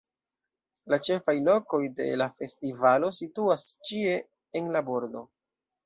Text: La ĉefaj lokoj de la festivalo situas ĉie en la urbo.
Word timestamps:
La 0.93 0.97
ĉefaj 1.07 1.35
lokoj 1.49 1.81
de 2.01 2.09
la 2.23 2.29
festivalo 2.41 3.13
situas 3.21 3.71
ĉie 3.91 4.21
en 4.63 4.77
la 4.79 4.87
urbo. 5.01 5.29